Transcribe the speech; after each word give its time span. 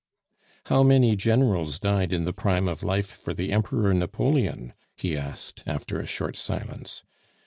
"How 0.65 0.81
many 0.81 1.15
generals 1.15 1.77
died 1.77 2.11
in 2.11 2.23
the 2.23 2.33
prime 2.33 2.67
of 2.67 2.81
life 2.81 3.05
for 3.05 3.35
the 3.35 3.51
Emperor 3.51 3.93
Napoleon?" 3.93 4.73
he 4.95 5.15
asked, 5.15 5.61
after 5.67 5.99
a 5.99 6.07
short 6.07 6.35
silence. 6.35 7.03